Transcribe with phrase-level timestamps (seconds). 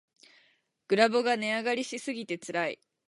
[0.87, 2.79] グラボが値上がりしすぎてつらい